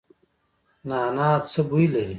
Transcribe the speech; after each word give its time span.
نعناع 0.89 1.35
څه 1.51 1.61
بوی 1.69 1.85
لري؟ 1.93 2.05